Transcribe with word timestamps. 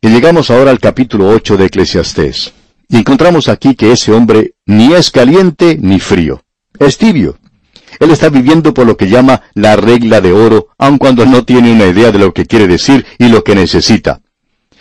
Y 0.00 0.08
llegamos 0.10 0.50
ahora 0.50 0.70
al 0.70 0.78
capítulo 0.78 1.28
8 1.28 1.56
de 1.56 1.66
Eclesiastés. 1.66 2.52
Y 2.88 2.98
encontramos 2.98 3.48
aquí 3.48 3.74
que 3.74 3.90
ese 3.90 4.12
hombre 4.12 4.54
ni 4.64 4.92
es 4.94 5.10
caliente 5.10 5.76
ni 5.80 5.98
frío. 5.98 6.44
Es 6.78 6.98
tibio. 6.98 7.36
Él 7.98 8.12
está 8.12 8.28
viviendo 8.28 8.72
por 8.72 8.86
lo 8.86 8.96
que 8.96 9.08
llama 9.08 9.42
la 9.54 9.74
regla 9.74 10.20
de 10.20 10.32
oro, 10.32 10.68
aun 10.78 10.98
cuando 10.98 11.26
no 11.26 11.44
tiene 11.44 11.72
una 11.72 11.86
idea 11.86 12.12
de 12.12 12.20
lo 12.20 12.32
que 12.32 12.46
quiere 12.46 12.68
decir 12.68 13.04
y 13.18 13.28
lo 13.28 13.42
que 13.42 13.56
necesita. 13.56 14.20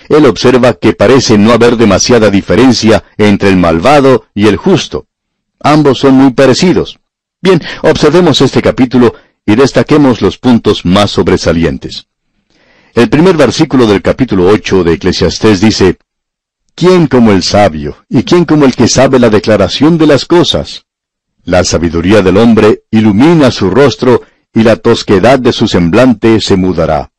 Él 0.07 0.25
observa 0.27 0.73
que 0.73 0.93
parece 0.93 1.37
no 1.39 1.51
haber 1.51 1.77
demasiada 1.77 2.29
diferencia 2.29 3.03
entre 3.17 3.49
el 3.49 3.57
malvado 3.57 4.25
y 4.35 4.47
el 4.47 4.57
justo. 4.57 5.07
Ambos 5.59 5.97
son 5.97 6.13
muy 6.13 6.33
parecidos. 6.33 6.99
Bien, 7.41 7.59
observemos 7.81 8.39
este 8.41 8.61
capítulo 8.61 9.15
y 9.47 9.55
destaquemos 9.55 10.21
los 10.21 10.37
puntos 10.37 10.85
más 10.85 11.09
sobresalientes. 11.09 12.07
El 12.97 13.09
primer 13.09 13.37
versículo 13.37 13.85
del 13.85 14.01
capítulo 14.01 14.47
8 14.47 14.83
de 14.83 14.93
Eclesiastés 14.93 15.61
dice, 15.61 15.99
¿Quién 16.73 17.05
como 17.05 17.31
el 17.31 17.43
sabio 17.43 17.97
y 18.09 18.23
quién 18.23 18.43
como 18.43 18.65
el 18.65 18.75
que 18.75 18.87
sabe 18.87 19.19
la 19.19 19.29
declaración 19.29 19.99
de 19.99 20.07
las 20.07 20.25
cosas? 20.25 20.85
La 21.43 21.63
sabiduría 21.63 22.23
del 22.23 22.37
hombre 22.37 22.85
ilumina 22.89 23.51
su 23.51 23.69
rostro 23.69 24.23
y 24.51 24.63
la 24.63 24.77
tosquedad 24.77 25.37
de 25.37 25.53
su 25.53 25.67
semblante 25.67 26.41
se 26.41 26.55
mudará. 26.55 27.11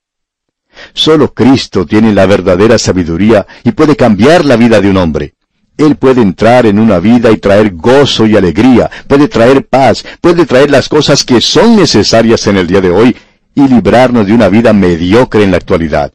Solo 0.95 1.33
Cristo 1.33 1.87
tiene 1.87 2.13
la 2.13 2.27
verdadera 2.27 2.77
sabiduría 2.77 3.47
y 3.63 3.71
puede 3.71 3.95
cambiar 3.95 4.45
la 4.45 4.57
vida 4.57 4.81
de 4.81 4.91
un 4.91 4.97
hombre. 4.97 5.35
Él 5.77 5.95
puede 5.95 6.23
entrar 6.23 6.67
en 6.67 6.81
una 6.81 6.99
vida 6.99 7.31
y 7.31 7.37
traer 7.37 7.71
gozo 7.73 8.27
y 8.27 8.37
alegría, 8.37 8.91
puede 9.07 9.29
traer 9.29 9.65
paz, 9.69 10.05
puede 10.21 10.45
traer 10.45 10.73
las 10.73 10.89
cosas 10.89 11.23
que 11.23 11.41
son 11.41 11.77
necesarias 11.77 12.49
en 12.49 12.57
el 12.57 12.67
día 12.67 12.81
de 12.81 12.91
hoy 12.91 13.17
y 13.59 13.67
librarnos 13.67 14.27
de 14.29 14.35
una 14.35 14.49
vida 14.49 14.73
mediocre 14.73 15.43
en 15.43 15.51
la 15.51 15.57
actualidad. 15.57 16.13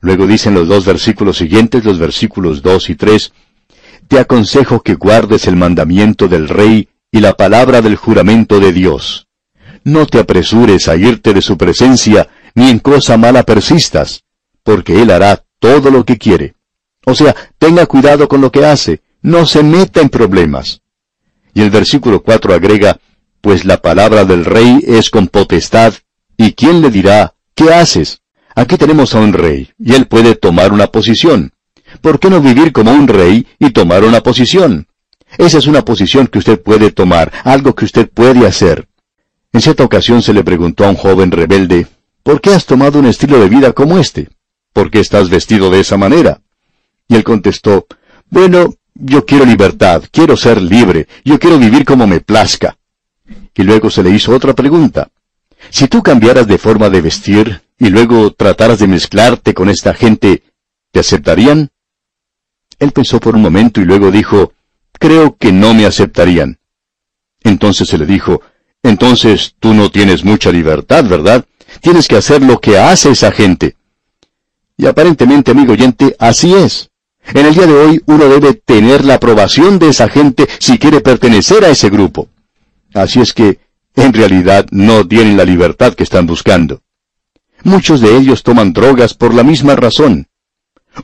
Luego 0.00 0.26
dicen 0.26 0.52
los 0.52 0.68
dos 0.68 0.84
versículos 0.84 1.38
siguientes, 1.38 1.84
los 1.84 1.98
versículos 1.98 2.60
2 2.60 2.90
y 2.90 2.94
3, 2.96 3.32
Te 4.08 4.18
aconsejo 4.18 4.80
que 4.80 4.94
guardes 4.94 5.46
el 5.46 5.56
mandamiento 5.56 6.28
del 6.28 6.48
rey 6.48 6.88
y 7.10 7.20
la 7.20 7.32
palabra 7.32 7.80
del 7.80 7.96
juramento 7.96 8.60
de 8.60 8.74
Dios. 8.74 9.26
No 9.84 10.06
te 10.06 10.18
apresures 10.18 10.88
a 10.88 10.96
irte 10.96 11.32
de 11.32 11.40
su 11.40 11.56
presencia, 11.56 12.28
ni 12.54 12.68
en 12.68 12.78
cosa 12.78 13.16
mala 13.16 13.44
persistas, 13.44 14.24
porque 14.62 15.00
Él 15.00 15.10
hará 15.10 15.44
todo 15.58 15.90
lo 15.90 16.04
que 16.04 16.18
quiere. 16.18 16.56
O 17.06 17.14
sea, 17.14 17.34
tenga 17.58 17.86
cuidado 17.86 18.28
con 18.28 18.42
lo 18.42 18.52
que 18.52 18.66
hace, 18.66 19.00
no 19.22 19.46
se 19.46 19.62
meta 19.62 20.02
en 20.02 20.10
problemas. 20.10 20.82
Y 21.54 21.62
el 21.62 21.70
versículo 21.70 22.22
4 22.22 22.52
agrega, 22.52 22.98
pues 23.40 23.64
la 23.64 23.80
palabra 23.80 24.26
del 24.26 24.44
rey 24.44 24.84
es 24.86 25.08
con 25.08 25.28
potestad, 25.28 25.94
¿y 26.36 26.52
quién 26.52 26.80
le 26.80 26.90
dirá, 26.90 27.34
¿qué 27.54 27.72
haces? 27.72 28.20
Aquí 28.54 28.76
tenemos 28.76 29.14
a 29.14 29.20
un 29.20 29.32
rey, 29.32 29.70
y 29.78 29.94
él 29.94 30.06
puede 30.06 30.34
tomar 30.34 30.72
una 30.72 30.86
posición. 30.86 31.52
¿Por 32.00 32.18
qué 32.20 32.30
no 32.30 32.40
vivir 32.40 32.72
como 32.72 32.92
un 32.92 33.08
rey 33.08 33.46
y 33.58 33.70
tomar 33.70 34.04
una 34.04 34.20
posición? 34.20 34.86
Esa 35.38 35.58
es 35.58 35.66
una 35.66 35.84
posición 35.84 36.26
que 36.26 36.38
usted 36.38 36.60
puede 36.60 36.92
tomar, 36.92 37.32
algo 37.44 37.74
que 37.74 37.84
usted 37.84 38.08
puede 38.08 38.46
hacer. 38.46 38.88
En 39.52 39.60
cierta 39.60 39.84
ocasión 39.84 40.22
se 40.22 40.32
le 40.32 40.44
preguntó 40.44 40.84
a 40.84 40.90
un 40.90 40.96
joven 40.96 41.30
rebelde, 41.30 41.86
¿por 42.22 42.40
qué 42.40 42.50
has 42.50 42.66
tomado 42.66 42.98
un 42.98 43.06
estilo 43.06 43.40
de 43.40 43.48
vida 43.48 43.72
como 43.72 43.98
este? 43.98 44.28
¿Por 44.72 44.90
qué 44.90 45.00
estás 45.00 45.30
vestido 45.30 45.70
de 45.70 45.80
esa 45.80 45.96
manera? 45.96 46.40
Y 47.08 47.16
él 47.16 47.24
contestó, 47.24 47.86
bueno, 48.30 48.74
yo 48.94 49.24
quiero 49.24 49.44
libertad, 49.44 50.02
quiero 50.10 50.36
ser 50.36 50.60
libre, 50.60 51.08
yo 51.24 51.38
quiero 51.38 51.58
vivir 51.58 51.84
como 51.84 52.06
me 52.06 52.20
plazca. 52.20 52.76
Y 53.54 53.62
luego 53.62 53.90
se 53.90 54.02
le 54.02 54.10
hizo 54.10 54.34
otra 54.34 54.54
pregunta. 54.54 55.08
Si 55.74 55.88
tú 55.88 56.04
cambiaras 56.04 56.46
de 56.46 56.56
forma 56.56 56.88
de 56.88 57.00
vestir 57.00 57.62
y 57.80 57.88
luego 57.88 58.30
trataras 58.30 58.78
de 58.78 58.86
mezclarte 58.86 59.54
con 59.54 59.68
esta 59.68 59.92
gente, 59.92 60.44
¿te 60.92 61.00
aceptarían? 61.00 61.72
Él 62.78 62.92
pensó 62.92 63.18
por 63.18 63.34
un 63.34 63.42
momento 63.42 63.80
y 63.80 63.84
luego 63.84 64.12
dijo, 64.12 64.52
creo 65.00 65.36
que 65.36 65.50
no 65.50 65.74
me 65.74 65.84
aceptarían. 65.84 66.60
Entonces 67.42 67.88
se 67.88 67.98
le 67.98 68.06
dijo, 68.06 68.40
entonces 68.84 69.56
tú 69.58 69.74
no 69.74 69.90
tienes 69.90 70.24
mucha 70.24 70.52
libertad, 70.52 71.06
¿verdad? 71.06 71.44
Tienes 71.80 72.06
que 72.06 72.18
hacer 72.18 72.40
lo 72.40 72.60
que 72.60 72.78
hace 72.78 73.10
esa 73.10 73.32
gente. 73.32 73.74
Y 74.76 74.86
aparentemente, 74.86 75.50
amigo 75.50 75.72
oyente, 75.72 76.14
así 76.20 76.54
es. 76.54 76.90
En 77.34 77.46
el 77.46 77.52
día 77.52 77.66
de 77.66 77.74
hoy 77.74 78.00
uno 78.06 78.28
debe 78.28 78.54
tener 78.54 79.04
la 79.04 79.14
aprobación 79.14 79.80
de 79.80 79.88
esa 79.88 80.08
gente 80.08 80.46
si 80.60 80.78
quiere 80.78 81.00
pertenecer 81.00 81.64
a 81.64 81.70
ese 81.70 81.90
grupo. 81.90 82.28
Así 82.92 83.20
es 83.20 83.32
que, 83.32 83.58
en 83.96 84.12
realidad, 84.12 84.66
no 84.70 85.06
tienen 85.06 85.36
la 85.36 85.44
libertad 85.44 85.94
que 85.94 86.02
están 86.02 86.26
buscando. 86.26 86.82
Muchos 87.62 88.00
de 88.00 88.16
ellos 88.16 88.42
toman 88.42 88.72
drogas 88.72 89.14
por 89.14 89.32
la 89.34 89.42
misma 89.42 89.76
razón. 89.76 90.28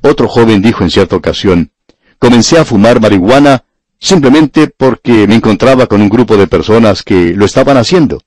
Otro 0.02 0.28
joven 0.28 0.60
dijo 0.62 0.84
en 0.84 0.90
cierta 0.90 1.16
ocasión, 1.16 1.72
comencé 2.18 2.58
a 2.58 2.64
fumar 2.64 3.00
marihuana 3.00 3.64
simplemente 3.98 4.68
porque 4.68 5.26
me 5.26 5.34
encontraba 5.36 5.86
con 5.86 6.00
un 6.00 6.08
grupo 6.08 6.36
de 6.36 6.46
personas 6.46 7.02
que 7.02 7.34
lo 7.34 7.44
estaban 7.44 7.76
haciendo. 7.76 8.22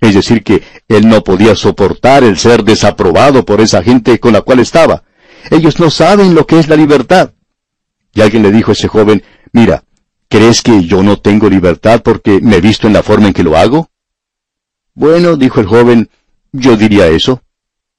Es 0.00 0.14
decir, 0.14 0.42
que 0.42 0.62
él 0.88 1.08
no 1.08 1.22
podía 1.22 1.54
soportar 1.54 2.24
el 2.24 2.38
ser 2.38 2.64
desaprobado 2.64 3.44
por 3.44 3.60
esa 3.60 3.82
gente 3.82 4.18
con 4.18 4.32
la 4.32 4.40
cual 4.40 4.60
estaba. 4.60 5.02
Ellos 5.50 5.78
no 5.78 5.90
saben 5.90 6.34
lo 6.34 6.46
que 6.46 6.58
es 6.58 6.68
la 6.68 6.76
libertad. 6.76 7.32
Y 8.14 8.22
alguien 8.22 8.42
le 8.42 8.50
dijo 8.50 8.70
a 8.70 8.74
ese 8.74 8.88
joven, 8.88 9.22
mira, 9.52 9.84
¿crees 10.28 10.62
que 10.62 10.84
yo 10.84 11.02
no 11.02 11.18
tengo 11.18 11.48
libertad 11.48 12.02
porque 12.02 12.40
me 12.40 12.56
he 12.56 12.60
visto 12.60 12.86
en 12.86 12.94
la 12.94 13.02
forma 13.02 13.28
en 13.28 13.34
que 13.34 13.42
lo 13.42 13.56
hago? 13.56 13.90
Bueno, 15.00 15.38
dijo 15.38 15.60
el 15.60 15.66
joven, 15.66 16.10
yo 16.52 16.76
diría 16.76 17.06
eso. 17.06 17.40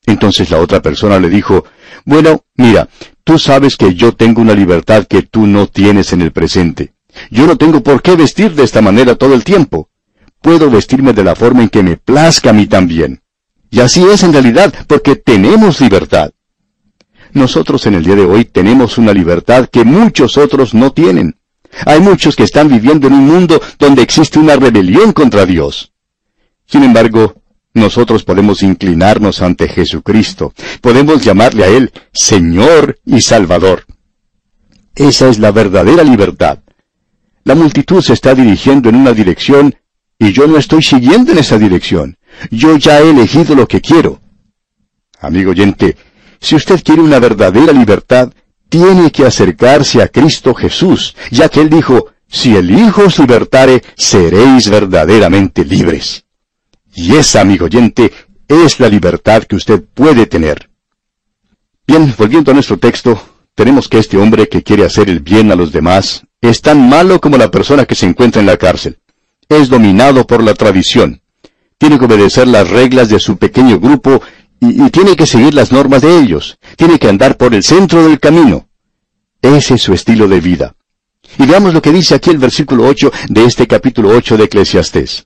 Entonces 0.05 0.51
la 0.51 0.59
otra 0.59 0.83
persona 0.83 1.19
le 1.19 1.31
dijo, 1.31 1.65
bueno, 2.05 2.43
mira, 2.53 2.89
tú 3.23 3.39
sabes 3.39 3.75
que 3.75 3.95
yo 3.95 4.11
tengo 4.11 4.39
una 4.39 4.53
libertad 4.53 5.07
que 5.07 5.23
tú 5.23 5.47
no 5.47 5.65
tienes 5.65 6.13
en 6.13 6.21
el 6.21 6.31
presente. 6.31 6.93
Yo 7.31 7.47
no 7.47 7.57
tengo 7.57 7.81
por 7.81 8.03
qué 8.03 8.15
vestir 8.15 8.53
de 8.53 8.63
esta 8.63 8.83
manera 8.83 9.15
todo 9.15 9.33
el 9.33 9.43
tiempo. 9.43 9.89
Puedo 10.43 10.69
vestirme 10.69 11.11
de 11.13 11.23
la 11.23 11.33
forma 11.33 11.63
en 11.63 11.69
que 11.69 11.81
me 11.81 11.97
plazca 11.97 12.51
a 12.51 12.53
mí 12.53 12.67
también. 12.67 13.23
Y 13.71 13.79
así 13.79 14.03
es 14.03 14.21
en 14.21 14.33
realidad, 14.33 14.71
porque 14.85 15.15
tenemos 15.15 15.81
libertad. 15.81 16.29
Nosotros 17.33 17.87
en 17.87 17.95
el 17.95 18.03
día 18.03 18.15
de 18.15 18.25
hoy 18.25 18.45
tenemos 18.45 18.99
una 18.99 19.11
libertad 19.11 19.67
que 19.71 19.83
muchos 19.83 20.37
otros 20.37 20.75
no 20.75 20.93
tienen. 20.93 21.35
Hay 21.83 21.99
muchos 21.99 22.35
que 22.35 22.43
están 22.43 22.67
viviendo 22.67 23.07
en 23.07 23.13
un 23.13 23.25
mundo 23.25 23.59
donde 23.79 24.03
existe 24.03 24.37
una 24.37 24.55
rebelión 24.55 25.13
contra 25.13 25.47
Dios. 25.47 25.91
Sin 26.71 26.83
embargo, 26.83 27.35
nosotros 27.73 28.23
podemos 28.23 28.63
inclinarnos 28.63 29.41
ante 29.41 29.67
Jesucristo. 29.67 30.53
Podemos 30.79 31.21
llamarle 31.21 31.65
a 31.65 31.67
Él 31.67 31.91
Señor 32.13 32.97
y 33.05 33.19
Salvador. 33.19 33.83
Esa 34.95 35.27
es 35.27 35.37
la 35.37 35.51
verdadera 35.51 36.03
libertad. 36.03 36.59
La 37.43 37.55
multitud 37.55 38.01
se 38.01 38.13
está 38.13 38.33
dirigiendo 38.35 38.87
en 38.87 38.95
una 38.95 39.11
dirección 39.11 39.75
y 40.17 40.31
yo 40.31 40.47
no 40.47 40.57
estoy 40.57 40.81
siguiendo 40.81 41.33
en 41.33 41.39
esa 41.39 41.57
dirección. 41.57 42.17
Yo 42.51 42.77
ya 42.77 43.01
he 43.01 43.09
elegido 43.09 43.53
lo 43.53 43.67
que 43.67 43.81
quiero. 43.81 44.21
Amigo 45.19 45.51
oyente, 45.51 45.97
si 46.39 46.55
usted 46.55 46.81
quiere 46.81 47.01
una 47.01 47.19
verdadera 47.19 47.73
libertad, 47.73 48.31
tiene 48.69 49.11
que 49.11 49.25
acercarse 49.25 50.01
a 50.01 50.07
Cristo 50.07 50.53
Jesús, 50.53 51.17
ya 51.31 51.49
que 51.49 51.59
Él 51.59 51.69
dijo, 51.69 52.07
si 52.29 52.55
el 52.55 52.71
Hijo 52.71 53.03
os 53.07 53.19
libertare, 53.19 53.83
seréis 53.97 54.69
verdaderamente 54.69 55.65
libres. 55.65 56.23
Y 56.93 57.15
esa, 57.15 57.41
amigo 57.41 57.65
oyente, 57.65 58.11
es 58.47 58.79
la 58.79 58.89
libertad 58.89 59.43
que 59.43 59.55
usted 59.55 59.83
puede 59.93 60.25
tener. 60.25 60.69
Bien, 61.87 62.13
volviendo 62.17 62.51
a 62.51 62.53
nuestro 62.53 62.77
texto, 62.77 63.21
tenemos 63.55 63.87
que 63.87 63.97
este 63.97 64.17
hombre 64.17 64.47
que 64.47 64.63
quiere 64.63 64.85
hacer 64.85 65.09
el 65.09 65.19
bien 65.19 65.51
a 65.51 65.55
los 65.55 65.71
demás 65.71 66.23
es 66.41 66.61
tan 66.61 66.89
malo 66.89 67.21
como 67.21 67.37
la 67.37 67.51
persona 67.51 67.85
que 67.85 67.95
se 67.95 68.07
encuentra 68.07 68.41
en 68.41 68.47
la 68.47 68.57
cárcel. 68.57 68.97
Es 69.47 69.69
dominado 69.69 70.25
por 70.25 70.43
la 70.43 70.53
tradición. 70.53 71.21
Tiene 71.77 71.99
que 71.99 72.05
obedecer 72.05 72.47
las 72.47 72.69
reglas 72.69 73.09
de 73.09 73.19
su 73.19 73.37
pequeño 73.37 73.79
grupo 73.79 74.21
y, 74.59 74.89
tiene 74.89 75.15
que 75.15 75.25
seguir 75.25 75.53
las 75.53 75.71
normas 75.71 76.01
de 76.01 76.19
ellos. 76.19 76.57
Tiene 76.77 76.99
que 76.99 77.09
andar 77.09 77.37
por 77.37 77.53
el 77.53 77.63
centro 77.63 78.07
del 78.07 78.19
camino. 78.19 78.67
Ese 79.41 79.75
es 79.75 79.81
su 79.81 79.93
estilo 79.93 80.27
de 80.27 80.39
vida. 80.39 80.75
Y 81.37 81.45
veamos 81.45 81.73
lo 81.73 81.81
que 81.81 81.91
dice 81.91 82.15
aquí 82.15 82.29
el 82.29 82.37
versículo 82.37 82.85
8 82.85 83.11
de 83.29 83.45
este 83.45 83.67
capítulo 83.67 84.09
8 84.09 84.37
de 84.37 84.43
Eclesiastés. 84.45 85.25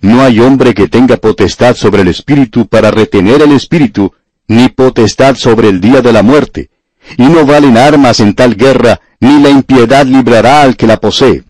No 0.00 0.22
hay 0.22 0.40
hombre 0.40 0.74
que 0.74 0.88
tenga 0.88 1.16
potestad 1.16 1.74
sobre 1.76 2.02
el 2.02 2.08
espíritu 2.08 2.66
para 2.66 2.90
retener 2.90 3.42
el 3.42 3.52
espíritu, 3.52 4.12
ni 4.46 4.68
potestad 4.68 5.34
sobre 5.34 5.68
el 5.68 5.80
día 5.80 6.00
de 6.00 6.12
la 6.12 6.22
muerte. 6.22 6.70
Y 7.16 7.24
no 7.24 7.44
valen 7.44 7.76
armas 7.76 8.20
en 8.20 8.34
tal 8.34 8.54
guerra, 8.54 9.00
ni 9.20 9.40
la 9.40 9.50
impiedad 9.50 10.06
librará 10.06 10.62
al 10.62 10.76
que 10.76 10.86
la 10.86 10.98
posee. 10.98 11.44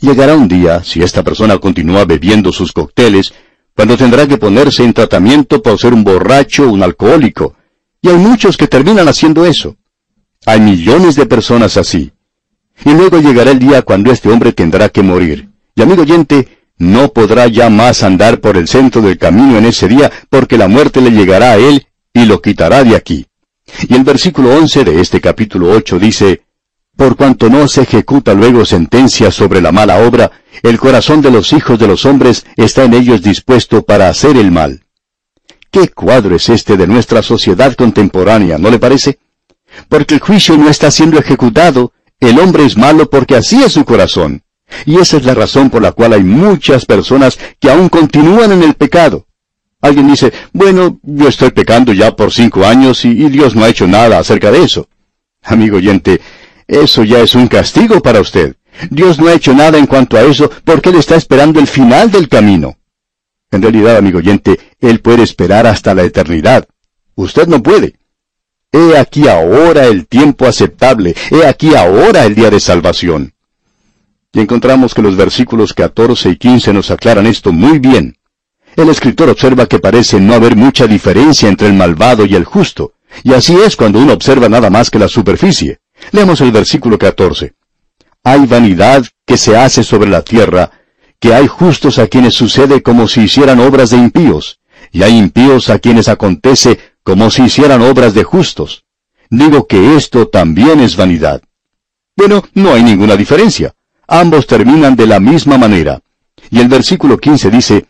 Llegará 0.00 0.36
un 0.36 0.48
día, 0.48 0.84
si 0.84 1.02
esta 1.02 1.22
persona 1.22 1.58
continúa 1.58 2.04
bebiendo 2.04 2.52
sus 2.52 2.72
cócteles, 2.72 3.32
cuando 3.74 3.96
tendrá 3.96 4.26
que 4.26 4.36
ponerse 4.36 4.84
en 4.84 4.92
tratamiento 4.92 5.62
por 5.62 5.78
ser 5.78 5.94
un 5.94 6.04
borracho 6.04 6.64
o 6.64 6.72
un 6.72 6.82
alcohólico. 6.82 7.56
Y 8.02 8.08
hay 8.08 8.16
muchos 8.16 8.56
que 8.56 8.68
terminan 8.68 9.08
haciendo 9.08 9.46
eso. 9.46 9.76
Hay 10.44 10.60
millones 10.60 11.16
de 11.16 11.26
personas 11.26 11.76
así. 11.76 12.12
Y 12.84 12.90
luego 12.90 13.18
llegará 13.18 13.52
el 13.52 13.58
día 13.58 13.82
cuando 13.82 14.12
este 14.12 14.28
hombre 14.28 14.52
tendrá 14.52 14.90
que 14.90 15.02
morir. 15.02 15.48
Y 15.74 15.82
amigo 15.82 16.02
oyente, 16.02 16.63
no 16.78 17.12
podrá 17.12 17.46
ya 17.46 17.70
más 17.70 18.02
andar 18.02 18.40
por 18.40 18.56
el 18.56 18.68
centro 18.68 19.02
del 19.02 19.18
camino 19.18 19.58
en 19.58 19.66
ese 19.66 19.88
día, 19.88 20.10
porque 20.28 20.58
la 20.58 20.68
muerte 20.68 21.00
le 21.00 21.10
llegará 21.10 21.52
a 21.52 21.56
él 21.56 21.86
y 22.12 22.24
lo 22.24 22.40
quitará 22.40 22.84
de 22.84 22.96
aquí. 22.96 23.26
Y 23.88 23.94
el 23.94 24.04
versículo 24.04 24.56
11 24.56 24.84
de 24.84 25.00
este 25.00 25.20
capítulo 25.20 25.70
8 25.70 25.98
dice, 25.98 26.42
Por 26.96 27.16
cuanto 27.16 27.48
no 27.48 27.66
se 27.68 27.82
ejecuta 27.82 28.34
luego 28.34 28.64
sentencia 28.64 29.30
sobre 29.30 29.60
la 29.60 29.72
mala 29.72 29.98
obra, 30.06 30.30
el 30.62 30.78
corazón 30.78 31.22
de 31.22 31.30
los 31.30 31.52
hijos 31.52 31.78
de 31.78 31.88
los 31.88 32.04
hombres 32.04 32.44
está 32.56 32.84
en 32.84 32.94
ellos 32.94 33.22
dispuesto 33.22 33.82
para 33.82 34.08
hacer 34.08 34.36
el 34.36 34.50
mal. 34.50 34.84
¿Qué 35.70 35.88
cuadro 35.88 36.36
es 36.36 36.48
este 36.48 36.76
de 36.76 36.86
nuestra 36.86 37.22
sociedad 37.22 37.74
contemporánea, 37.74 38.58
no 38.58 38.70
le 38.70 38.78
parece? 38.78 39.18
Porque 39.88 40.14
el 40.14 40.20
juicio 40.20 40.56
no 40.56 40.68
está 40.68 40.90
siendo 40.92 41.18
ejecutado, 41.18 41.92
el 42.20 42.38
hombre 42.38 42.64
es 42.64 42.76
malo 42.76 43.10
porque 43.10 43.34
así 43.34 43.60
es 43.62 43.72
su 43.72 43.84
corazón. 43.84 44.43
Y 44.86 44.98
esa 44.98 45.16
es 45.16 45.24
la 45.24 45.34
razón 45.34 45.70
por 45.70 45.82
la 45.82 45.92
cual 45.92 46.12
hay 46.12 46.24
muchas 46.24 46.84
personas 46.84 47.38
que 47.58 47.70
aún 47.70 47.88
continúan 47.88 48.52
en 48.52 48.62
el 48.62 48.74
pecado. 48.74 49.26
Alguien 49.80 50.08
dice, 50.08 50.32
bueno, 50.52 50.98
yo 51.02 51.28
estoy 51.28 51.50
pecando 51.50 51.92
ya 51.92 52.16
por 52.16 52.32
cinco 52.32 52.64
años 52.64 53.04
y, 53.04 53.14
Dios 53.28 53.54
no 53.54 53.64
ha 53.64 53.68
hecho 53.68 53.86
nada 53.86 54.18
acerca 54.18 54.50
de 54.50 54.62
eso. 54.62 54.88
Amigo 55.42 55.76
oyente, 55.76 56.22
eso 56.66 57.04
ya 57.04 57.20
es 57.20 57.34
un 57.34 57.48
castigo 57.48 58.00
para 58.00 58.20
usted. 58.20 58.56
Dios 58.88 59.20
no 59.20 59.28
ha 59.28 59.34
hecho 59.34 59.52
nada 59.52 59.76
en 59.76 59.86
cuanto 59.86 60.16
a 60.16 60.22
eso 60.22 60.50
porque 60.64 60.88
Él 60.88 60.96
está 60.96 61.16
esperando 61.16 61.60
el 61.60 61.66
final 61.66 62.10
del 62.10 62.30
camino. 62.30 62.78
En 63.50 63.60
realidad, 63.60 63.98
amigo 63.98 64.18
oyente, 64.18 64.58
Él 64.80 65.00
puede 65.00 65.22
esperar 65.22 65.66
hasta 65.66 65.94
la 65.94 66.02
eternidad. 66.02 66.66
Usted 67.14 67.46
no 67.46 67.62
puede. 67.62 67.96
He 68.72 68.96
aquí 68.96 69.28
ahora 69.28 69.84
el 69.84 70.06
tiempo 70.08 70.46
aceptable, 70.46 71.14
he 71.30 71.46
aquí 71.46 71.74
ahora 71.76 72.24
el 72.24 72.34
día 72.34 72.50
de 72.50 72.58
salvación. 72.58 73.33
Y 74.34 74.40
encontramos 74.40 74.94
que 74.94 75.02
los 75.02 75.16
versículos 75.16 75.72
14 75.72 76.30
y 76.30 76.36
15 76.36 76.72
nos 76.72 76.90
aclaran 76.90 77.26
esto 77.26 77.52
muy 77.52 77.78
bien. 77.78 78.16
El 78.74 78.88
escritor 78.88 79.30
observa 79.30 79.66
que 79.66 79.78
parece 79.78 80.20
no 80.20 80.34
haber 80.34 80.56
mucha 80.56 80.88
diferencia 80.88 81.48
entre 81.48 81.68
el 81.68 81.74
malvado 81.74 82.26
y 82.26 82.34
el 82.34 82.44
justo, 82.44 82.94
y 83.22 83.32
así 83.32 83.54
es 83.64 83.76
cuando 83.76 84.00
uno 84.00 84.12
observa 84.12 84.48
nada 84.48 84.70
más 84.70 84.90
que 84.90 84.98
la 84.98 85.06
superficie. 85.06 85.78
Leemos 86.10 86.40
el 86.40 86.50
versículo 86.50 86.98
14. 86.98 87.54
Hay 88.24 88.46
vanidad 88.46 89.04
que 89.24 89.36
se 89.36 89.56
hace 89.56 89.84
sobre 89.84 90.10
la 90.10 90.22
tierra, 90.22 90.72
que 91.20 91.32
hay 91.32 91.46
justos 91.46 92.00
a 92.00 92.08
quienes 92.08 92.34
sucede 92.34 92.82
como 92.82 93.06
si 93.06 93.22
hicieran 93.22 93.60
obras 93.60 93.90
de 93.90 93.98
impíos, 93.98 94.58
y 94.90 95.04
hay 95.04 95.16
impíos 95.16 95.70
a 95.70 95.78
quienes 95.78 96.08
acontece 96.08 96.80
como 97.04 97.30
si 97.30 97.44
hicieran 97.44 97.82
obras 97.82 98.14
de 98.14 98.24
justos. 98.24 98.84
Digo 99.30 99.68
que 99.68 99.94
esto 99.96 100.26
también 100.26 100.80
es 100.80 100.96
vanidad. 100.96 101.40
Bueno, 102.16 102.42
no 102.54 102.72
hay 102.72 102.82
ninguna 102.82 103.16
diferencia. 103.16 103.74
Ambos 104.06 104.46
terminan 104.46 104.96
de 104.96 105.06
la 105.06 105.20
misma 105.20 105.58
manera. 105.58 106.00
Y 106.50 106.60
el 106.60 106.68
versículo 106.68 107.18
15 107.18 107.50
dice, 107.50 107.86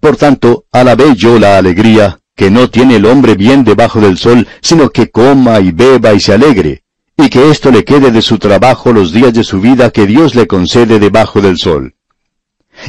Por 0.00 0.16
tanto, 0.16 0.64
alabé 0.72 1.14
yo 1.14 1.38
la 1.38 1.58
alegría, 1.58 2.20
que 2.34 2.50
no 2.50 2.68
tiene 2.68 2.96
el 2.96 3.06
hombre 3.06 3.34
bien 3.34 3.64
debajo 3.64 4.00
del 4.00 4.18
sol, 4.18 4.46
sino 4.60 4.90
que 4.90 5.10
coma 5.10 5.60
y 5.60 5.70
beba 5.70 6.14
y 6.14 6.20
se 6.20 6.32
alegre, 6.32 6.82
y 7.16 7.28
que 7.28 7.50
esto 7.50 7.70
le 7.70 7.84
quede 7.84 8.10
de 8.10 8.22
su 8.22 8.38
trabajo 8.38 8.92
los 8.92 9.12
días 9.12 9.32
de 9.32 9.44
su 9.44 9.60
vida 9.60 9.90
que 9.90 10.06
Dios 10.06 10.34
le 10.34 10.46
concede 10.46 10.98
debajo 10.98 11.40
del 11.40 11.58
sol. 11.58 11.94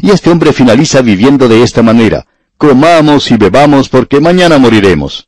Y 0.01 0.09
este 0.09 0.31
hombre 0.31 0.51
finaliza 0.51 1.01
viviendo 1.01 1.47
de 1.47 1.61
esta 1.61 1.83
manera, 1.83 2.25
comamos 2.57 3.29
y 3.31 3.37
bebamos 3.37 3.89
porque 3.89 4.19
mañana 4.19 4.57
moriremos. 4.57 5.27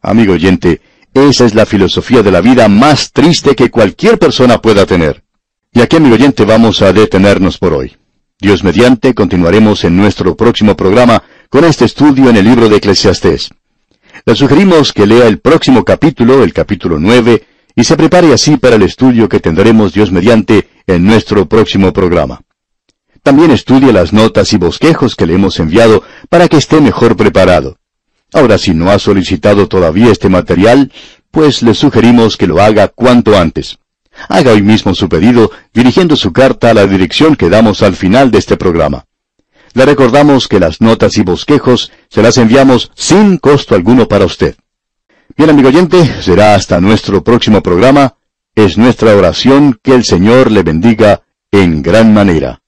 Amigo 0.00 0.34
oyente, 0.34 0.80
esa 1.14 1.44
es 1.44 1.54
la 1.54 1.66
filosofía 1.66 2.22
de 2.22 2.30
la 2.30 2.40
vida 2.40 2.68
más 2.68 3.12
triste 3.12 3.54
que 3.54 3.70
cualquier 3.70 4.18
persona 4.18 4.60
pueda 4.60 4.86
tener. 4.86 5.24
Y 5.74 5.80
aquí, 5.80 5.96
amigo 5.96 6.16
oyente, 6.16 6.44
vamos 6.44 6.82
a 6.82 6.92
detenernos 6.92 7.56
por 7.56 7.72
hoy. 7.72 7.96
Dios 8.38 8.62
mediante, 8.62 9.14
continuaremos 9.14 9.84
en 9.84 9.96
nuestro 9.96 10.36
próximo 10.36 10.76
programa 10.76 11.22
con 11.48 11.64
este 11.64 11.86
estudio 11.86 12.28
en 12.28 12.36
el 12.36 12.44
libro 12.44 12.68
de 12.68 12.76
Eclesiastés. 12.76 13.50
Le 14.26 14.34
sugerimos 14.34 14.92
que 14.92 15.06
lea 15.06 15.26
el 15.26 15.38
próximo 15.38 15.82
capítulo, 15.82 16.44
el 16.44 16.52
capítulo 16.52 16.98
9, 16.98 17.46
y 17.74 17.84
se 17.84 17.96
prepare 17.96 18.34
así 18.34 18.58
para 18.58 18.76
el 18.76 18.82
estudio 18.82 19.30
que 19.30 19.40
tendremos 19.40 19.94
Dios 19.94 20.12
mediante 20.12 20.68
en 20.86 21.06
nuestro 21.06 21.46
próximo 21.46 21.90
programa. 21.94 22.42
También 23.22 23.50
estudie 23.50 23.94
las 23.94 24.12
notas 24.12 24.52
y 24.52 24.58
bosquejos 24.58 25.16
que 25.16 25.24
le 25.24 25.36
hemos 25.36 25.58
enviado 25.58 26.02
para 26.28 26.48
que 26.48 26.58
esté 26.58 26.82
mejor 26.82 27.16
preparado. 27.16 27.78
Ahora, 28.34 28.58
si 28.58 28.74
no 28.74 28.90
ha 28.90 28.98
solicitado 28.98 29.68
todavía 29.68 30.12
este 30.12 30.28
material, 30.28 30.92
pues 31.30 31.62
le 31.62 31.72
sugerimos 31.72 32.36
que 32.36 32.46
lo 32.46 32.60
haga 32.60 32.88
cuanto 32.88 33.38
antes. 33.38 33.78
Haga 34.28 34.52
hoy 34.52 34.62
mismo 34.62 34.94
su 34.94 35.08
pedido 35.08 35.50
dirigiendo 35.72 36.16
su 36.16 36.32
carta 36.32 36.70
a 36.70 36.74
la 36.74 36.86
dirección 36.86 37.36
que 37.36 37.48
damos 37.48 37.82
al 37.82 37.96
final 37.96 38.30
de 38.30 38.38
este 38.38 38.56
programa. 38.56 39.06
Le 39.74 39.86
recordamos 39.86 40.48
que 40.48 40.60
las 40.60 40.80
notas 40.80 41.16
y 41.16 41.22
bosquejos 41.22 41.92
se 42.08 42.22
las 42.22 42.36
enviamos 42.36 42.90
sin 42.94 43.38
costo 43.38 43.74
alguno 43.74 44.06
para 44.06 44.26
usted. 44.26 44.56
Bien, 45.36 45.48
amigo 45.48 45.68
oyente, 45.68 46.22
será 46.22 46.54
hasta 46.54 46.80
nuestro 46.80 47.24
próximo 47.24 47.62
programa. 47.62 48.16
Es 48.54 48.76
nuestra 48.76 49.16
oración 49.16 49.78
que 49.82 49.94
el 49.94 50.04
Señor 50.04 50.50
le 50.50 50.62
bendiga 50.62 51.22
en 51.50 51.82
gran 51.82 52.12
manera. 52.12 52.61